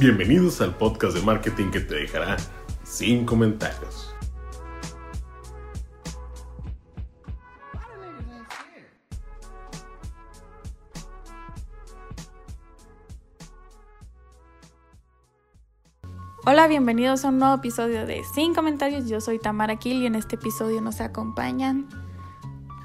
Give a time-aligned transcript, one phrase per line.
[0.00, 2.38] Bienvenidos al podcast de marketing que te dejará
[2.84, 4.14] sin comentarios.
[16.46, 19.06] Hola, bienvenidos a un nuevo episodio de Sin Comentarios.
[19.06, 21.86] Yo soy Tamara Kill y en este episodio nos acompañan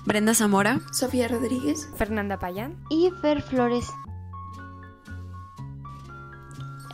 [0.04, 3.89] Brenda Zamora, Sofía Rodríguez, Fernanda Payán y Fer Flores.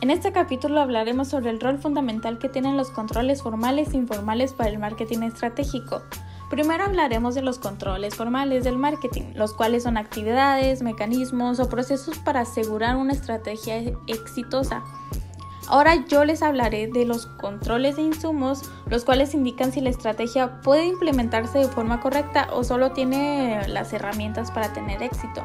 [0.02, 4.52] En este capítulo hablaremos sobre el rol fundamental que tienen los controles formales e informales
[4.52, 6.02] para el marketing estratégico.
[6.50, 12.18] Primero hablaremos de los controles formales del marketing, los cuales son actividades, mecanismos o procesos
[12.18, 13.76] para asegurar una estrategia
[14.08, 14.82] exitosa.
[15.68, 20.60] Ahora yo les hablaré de los controles de insumos, los cuales indican si la estrategia
[20.62, 25.44] puede implementarse de forma correcta o solo tiene las herramientas para tener éxito.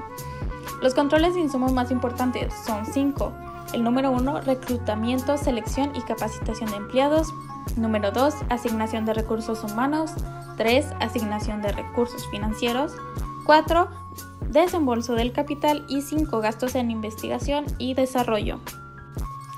[0.82, 3.34] Los controles de insumos más importantes son cinco.
[3.74, 7.34] El número 1, reclutamiento, selección y capacitación de empleados.
[7.76, 10.12] Número 2, asignación de recursos humanos.
[10.58, 12.94] 3, asignación de recursos financieros.
[13.46, 13.90] 4,
[14.50, 15.86] desembolso del capital.
[15.90, 18.60] Y 5, gastos en investigación y desarrollo.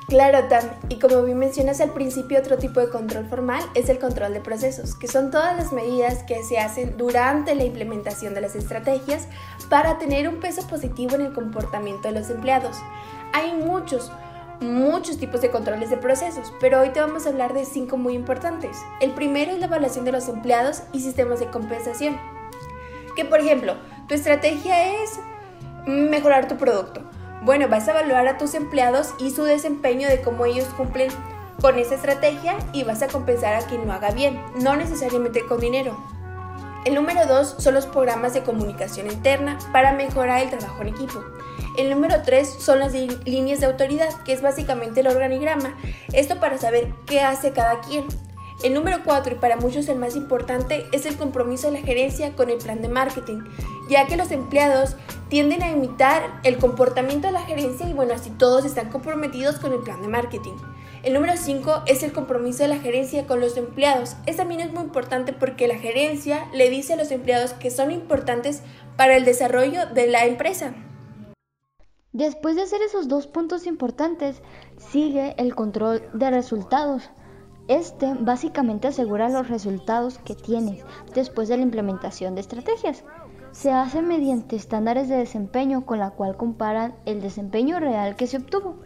[0.09, 3.99] Claro, Tam, y como bien mencionas al principio, otro tipo de control formal es el
[3.99, 8.41] control de procesos, que son todas las medidas que se hacen durante la implementación de
[8.41, 9.27] las estrategias
[9.69, 12.77] para tener un peso positivo en el comportamiento de los empleados.
[13.33, 14.11] Hay muchos,
[14.59, 18.15] muchos tipos de controles de procesos, pero hoy te vamos a hablar de cinco muy
[18.15, 18.77] importantes.
[19.01, 22.19] El primero es la evaluación de los empleados y sistemas de compensación.
[23.15, 23.75] Que por ejemplo,
[24.07, 25.19] tu estrategia es
[25.85, 27.03] mejorar tu producto
[27.43, 31.09] bueno, vas a evaluar a tus empleados y su desempeño de cómo ellos cumplen
[31.61, 35.59] con esa estrategia y vas a compensar a quien lo haga bien, no necesariamente con
[35.59, 35.97] dinero.
[36.85, 41.21] El número dos son los programas de comunicación interna para mejorar el trabajo en equipo.
[41.77, 45.75] El número tres son las líneas de autoridad, que es básicamente el organigrama.
[46.13, 48.05] Esto para saber qué hace cada quien.
[48.61, 52.35] El número 4, y para muchos el más importante, es el compromiso de la gerencia
[52.35, 53.39] con el plan de marketing,
[53.89, 54.97] ya que los empleados
[55.29, 59.71] tienden a imitar el comportamiento de la gerencia y bueno, así todos están comprometidos con
[59.71, 60.55] el plan de marketing.
[61.03, 64.17] El número 5 es el compromiso de la gerencia con los empleados.
[64.25, 67.91] Este también es muy importante porque la gerencia le dice a los empleados que son
[67.91, 68.61] importantes
[68.97, 70.73] para el desarrollo de la empresa.
[72.11, 74.41] Después de hacer esos dos puntos importantes,
[74.91, 77.09] sigue el control de resultados.
[77.69, 83.03] Este básicamente asegura los resultados que tienes después de la implementación de estrategias.
[83.51, 88.37] Se hace mediante estándares de desempeño con la cual comparan el desempeño real que se
[88.37, 88.77] obtuvo.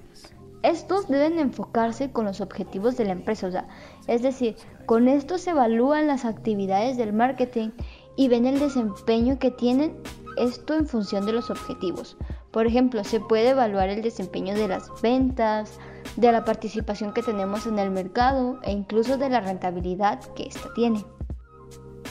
[0.63, 3.65] Estos deben enfocarse con los objetivos de la empresa,
[4.07, 7.69] es decir, con esto se evalúan las actividades del marketing
[8.17, 9.95] y ven el desempeño que tienen
[10.37, 12.17] esto en función de los objetivos.
[12.51, 15.79] Por ejemplo, se puede evaluar el desempeño de las ventas,
[16.15, 20.73] de la participación que tenemos en el mercado e incluso de la rentabilidad que ésta
[20.73, 21.03] tiene.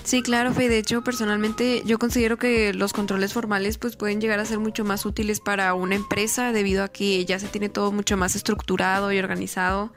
[0.05, 0.69] Sí, claro, Fe.
[0.69, 4.85] De hecho, personalmente yo considero que los controles formales pues pueden llegar a ser mucho
[4.85, 9.13] más útiles para una empresa debido a que ya se tiene todo mucho más estructurado
[9.13, 9.93] y organizado,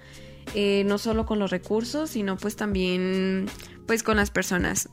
[0.54, 3.48] eh, no solo con los recursos, sino pues también
[3.88, 4.90] pues con las personas.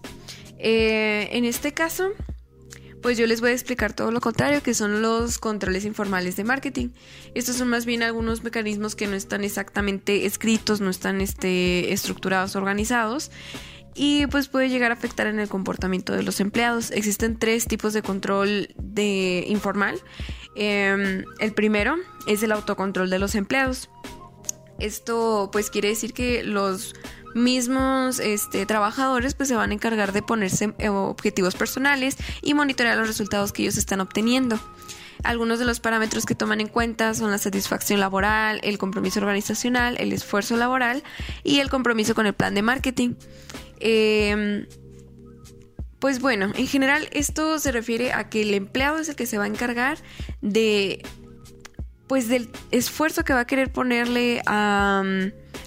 [0.59, 2.11] Eh, en este caso,
[3.03, 6.45] pues yo les voy a explicar todo lo contrario, que son los controles informales de
[6.45, 6.91] marketing.
[7.35, 12.57] Estos son más bien algunos mecanismos que no están exactamente escritos, no están este, estructurados,
[12.57, 13.31] organizados.
[13.95, 16.91] Y pues puede llegar a afectar en el comportamiento de los empleados.
[16.93, 20.01] Existen tres tipos de control de informal.
[20.55, 21.97] Em, el primero
[22.27, 23.91] es el autocontrol de los empleados.
[24.79, 26.95] Esto pues quiere decir que los
[27.35, 32.97] mismos este, trabajadores pues se van a encargar de ponerse eh, objetivos personales y monitorear
[32.97, 34.59] los resultados que ellos están obteniendo.
[35.25, 39.97] Algunos de los parámetros que toman en cuenta son la satisfacción laboral, el compromiso organizacional,
[40.01, 41.05] el esfuerzo laboral
[41.45, 43.15] y el compromiso con el plan de marketing.
[43.79, 44.67] Em,
[46.01, 49.39] pues bueno, en general esto se refiere a que el empleado es el que se
[49.39, 49.99] va a encargar
[50.41, 51.05] de
[52.09, 55.03] pues del esfuerzo que va a querer ponerle a,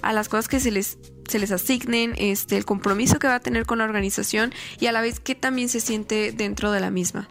[0.01, 0.97] a las cosas que se les
[1.27, 4.91] se les asignen, este, el compromiso que va a tener con la organización y a
[4.91, 7.29] la vez que también se siente dentro de la misma.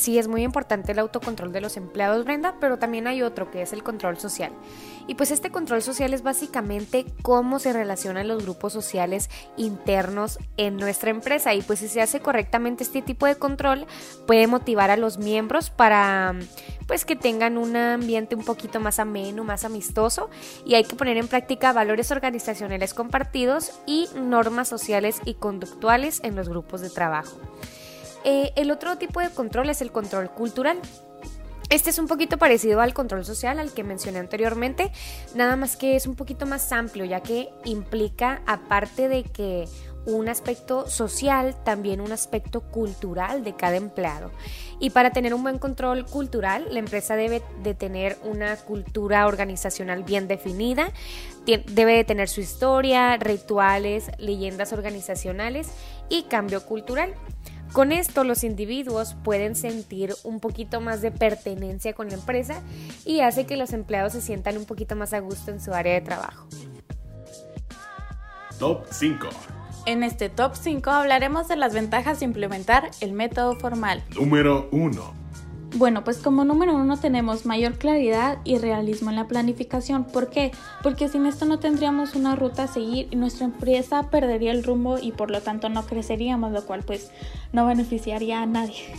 [0.00, 3.60] Sí, es muy importante el autocontrol de los empleados, Brenda, pero también hay otro que
[3.60, 4.50] es el control social.
[5.06, 9.28] Y pues este control social es básicamente cómo se relacionan los grupos sociales
[9.58, 11.52] internos en nuestra empresa.
[11.52, 13.86] Y pues si se hace correctamente este tipo de control,
[14.26, 16.34] puede motivar a los miembros para
[16.90, 20.28] pues que tengan un ambiente un poquito más ameno, más amistoso.
[20.66, 26.34] Y hay que poner en práctica valores organizacionales compartidos y normas sociales y conductuales en
[26.34, 27.38] los grupos de trabajo.
[28.24, 30.80] Eh, el otro tipo de control es el control cultural.
[31.68, 34.90] Este es un poquito parecido al control social al que mencioné anteriormente,
[35.36, 39.68] nada más que es un poquito más amplio, ya que implica, aparte de que
[40.06, 44.30] un aspecto social, también un aspecto cultural de cada empleado.
[44.78, 50.02] Y para tener un buen control cultural, la empresa debe de tener una cultura organizacional
[50.04, 50.92] bien definida,
[51.44, 55.68] debe de tener su historia, rituales, leyendas organizacionales
[56.08, 57.14] y cambio cultural.
[57.72, 62.62] Con esto los individuos pueden sentir un poquito más de pertenencia con la empresa
[63.04, 65.94] y hace que los empleados se sientan un poquito más a gusto en su área
[65.94, 66.48] de trabajo.
[68.58, 69.59] Top 5.
[69.86, 74.02] En este top 5 hablaremos de las ventajas de implementar el método formal.
[74.14, 75.20] Número 1.
[75.76, 80.04] Bueno, pues como número uno tenemos mayor claridad y realismo en la planificación.
[80.04, 80.50] ¿Por qué?
[80.82, 84.98] Porque sin esto no tendríamos una ruta a seguir y nuestra empresa perdería el rumbo
[84.98, 87.10] y por lo tanto no creceríamos, lo cual pues
[87.52, 88.94] no beneficiaría a nadie.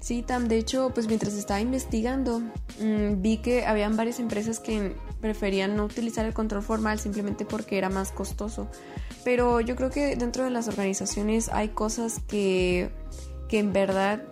[0.00, 4.94] Sí, Tam, de hecho, pues mientras estaba investigando, mm, vi que habían varias empresas que
[5.20, 8.68] preferían no utilizar el control formal simplemente porque era más costoso.
[9.24, 12.90] Pero yo creo que dentro de las organizaciones hay cosas que,
[13.48, 14.22] que en verdad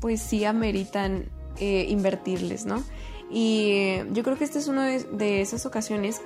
[0.00, 1.26] pues sí ameritan
[1.58, 2.82] eh, invertirles, ¿no?
[3.30, 6.22] Y yo creo que esta es una de, esas ocasiones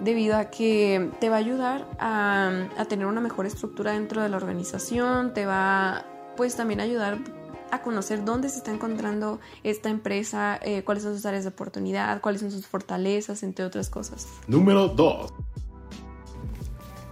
[0.00, 4.36] debido a que te va a ayudar a, tener una mejor estructura dentro de la
[4.36, 6.04] organización, te va
[6.36, 7.18] pues también a ayudar
[7.70, 12.20] a conocer dónde se está encontrando esta empresa, eh, cuáles son sus áreas de oportunidad,
[12.20, 14.26] cuáles son sus fortalezas, entre otras cosas.
[14.48, 15.32] Número 2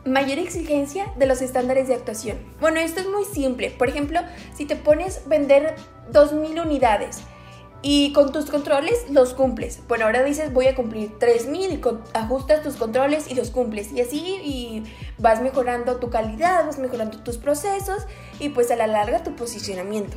[0.05, 2.39] mayor exigencia de los estándares de actuación.
[2.61, 3.71] Bueno, esto es muy simple.
[3.71, 4.21] Por ejemplo,
[4.55, 5.75] si te pones vender
[6.13, 7.23] 2.000 unidades
[7.83, 9.81] y con tus controles los cumples.
[9.89, 11.81] Bueno, ahora dices voy a cumplir 3000 y
[12.15, 13.93] ajustas tus controles y los cumples.
[13.93, 14.85] Y así
[15.19, 18.07] vas mejorando tu calidad, vas mejorando tus procesos
[18.39, 20.17] y pues a la larga tu posicionamiento.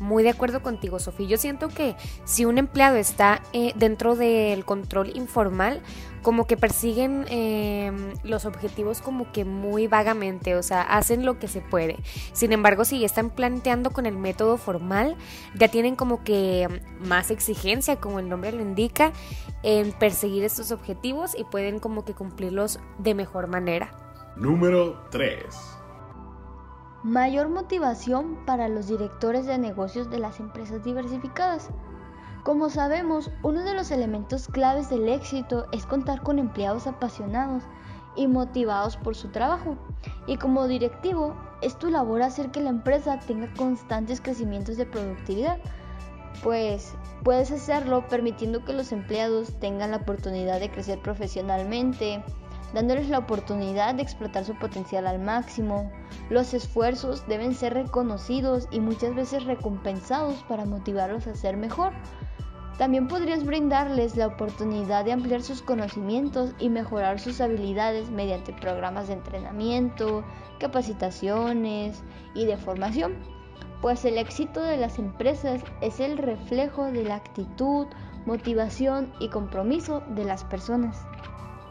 [0.00, 1.28] Muy de acuerdo contigo, Sofía.
[1.28, 1.94] Yo siento que
[2.24, 5.82] si un empleado está eh, dentro del control informal,
[6.22, 11.48] como que persiguen em, los objetivos como que muy vagamente, o sea, hacen lo que
[11.48, 11.98] se puede.
[12.32, 15.16] Sin embargo, si están planteando con el método formal,
[15.54, 16.66] ya tienen como que
[17.00, 19.12] más exigencia, como el nombre lo indica,
[19.62, 23.90] en perseguir estos objetivos y pueden como que cumplirlos de mejor manera.
[24.34, 25.79] Número 3.
[27.02, 31.70] Mayor motivación para los directores de negocios de las empresas diversificadas.
[32.44, 37.62] Como sabemos, uno de los elementos claves del éxito es contar con empleados apasionados
[38.16, 39.78] y motivados por su trabajo.
[40.26, 45.56] Y como directivo, es tu labor hacer que la empresa tenga constantes crecimientos de productividad.
[46.42, 46.94] Pues
[47.24, 52.22] puedes hacerlo permitiendo que los empleados tengan la oportunidad de crecer profesionalmente,
[52.74, 55.90] dándoles la oportunidad de explotar su potencial al máximo.
[56.28, 61.92] Los esfuerzos deben ser reconocidos y muchas veces recompensados para motivarlos a ser mejor.
[62.78, 69.08] También podrías brindarles la oportunidad de ampliar sus conocimientos y mejorar sus habilidades mediante programas
[69.08, 70.24] de entrenamiento,
[70.58, 72.02] capacitaciones
[72.34, 73.18] y de formación,
[73.82, 77.86] pues el éxito de las empresas es el reflejo de la actitud,
[78.26, 81.04] motivación y compromiso de las personas.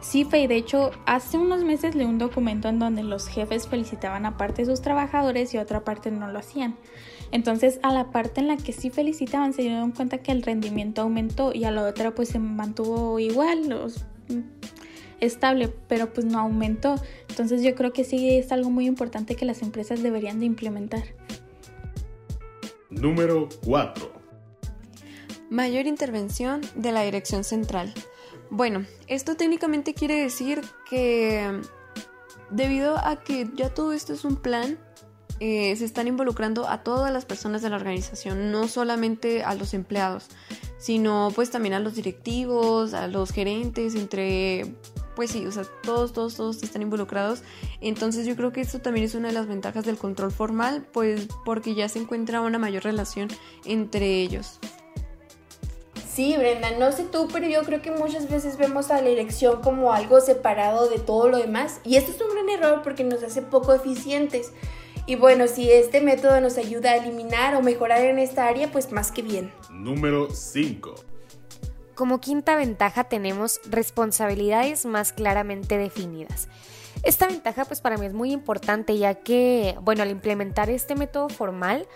[0.01, 4.25] Sí, Fey, de hecho, hace unos meses leí un documento en donde los jefes felicitaban
[4.25, 6.77] a parte de sus trabajadores y a otra parte no lo hacían.
[7.31, 11.01] Entonces, a la parte en la que sí felicitaban, se dieron cuenta que el rendimiento
[11.01, 13.91] aumentó y a la otra pues se mantuvo igual,
[15.19, 16.95] estable, pero pues no aumentó.
[17.27, 21.03] Entonces, yo creo que sí es algo muy importante que las empresas deberían de implementar.
[22.89, 24.11] Número 4.
[25.49, 27.93] Mayor intervención de la dirección central.
[28.49, 31.61] Bueno, esto técnicamente quiere decir que
[32.49, 34.79] debido a que ya todo esto es un plan,
[35.39, 39.73] eh, se están involucrando a todas las personas de la organización, no solamente a los
[39.73, 40.27] empleados,
[40.77, 44.75] sino pues también a los directivos, a los gerentes, entre,
[45.15, 47.43] pues sí, o sea, todos, todos, todos están involucrados.
[47.79, 51.27] Entonces yo creo que esto también es una de las ventajas del control formal, pues
[51.45, 53.29] porque ya se encuentra una mayor relación
[53.63, 54.59] entre ellos.
[56.19, 59.61] Sí, Brenda, no sé tú, pero yo creo que muchas veces vemos a la elección
[59.61, 63.23] como algo separado de todo lo demás y esto es un gran error porque nos
[63.23, 64.51] hace poco eficientes.
[65.05, 68.91] Y bueno, si este método nos ayuda a eliminar o mejorar en esta área, pues
[68.91, 69.53] más que bien.
[69.71, 70.93] Número 5.
[71.95, 76.49] Como quinta ventaja tenemos responsabilidades más claramente definidas.
[77.03, 81.29] Esta ventaja pues para mí es muy importante ya que, bueno, al implementar este método
[81.29, 81.87] formal,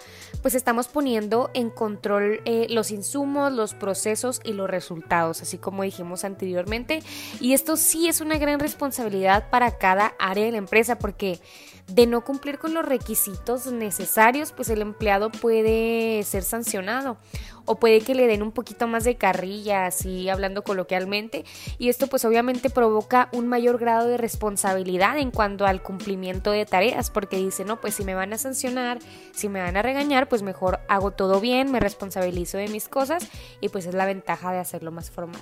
[0.41, 5.83] pues estamos poniendo en control eh, los insumos, los procesos y los resultados, así como
[5.83, 7.03] dijimos anteriormente.
[7.41, 11.39] Y esto sí es una gran responsabilidad para cada área de la empresa porque
[11.87, 17.17] de no cumplir con los requisitos necesarios, pues el empleado puede ser sancionado
[17.65, 21.45] o puede que le den un poquito más de carrilla, así hablando coloquialmente,
[21.77, 26.65] y esto pues obviamente provoca un mayor grado de responsabilidad en cuanto al cumplimiento de
[26.65, 28.99] tareas, porque dice, no, pues si me van a sancionar,
[29.31, 33.27] si me van a regañar, pues mejor hago todo bien, me responsabilizo de mis cosas
[33.61, 35.41] y pues es la ventaja de hacerlo más formal.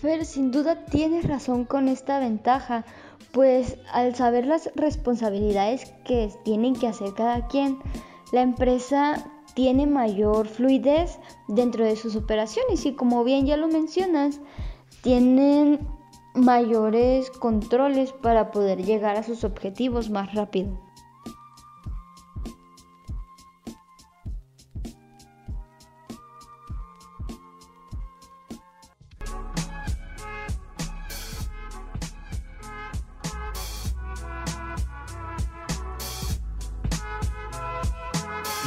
[0.00, 2.84] Fer, sin duda tienes razón con esta ventaja,
[3.32, 7.78] pues al saber las responsabilidades que tienen que hacer cada quien,
[8.32, 9.24] la empresa
[9.60, 14.40] tiene mayor fluidez dentro de sus operaciones y como bien ya lo mencionas,
[15.02, 15.86] tienen
[16.34, 20.80] mayores controles para poder llegar a sus objetivos más rápido.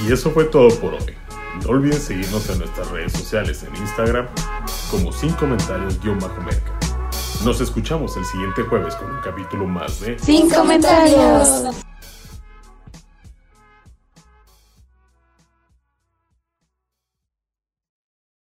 [0.01, 1.15] Y eso fue todo por hoy.
[1.63, 4.27] No olviden seguirnos en nuestras redes sociales en Instagram
[4.89, 6.79] como sin comentarios-merca.
[7.45, 11.83] Nos escuchamos el siguiente jueves con un capítulo más de Sin comentarios.